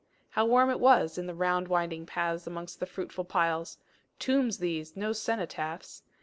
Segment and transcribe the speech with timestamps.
[0.31, 3.77] How warm it was in the round winding paths amongst the fruitful piles
[4.17, 6.01] tombs these, no cenotaphs!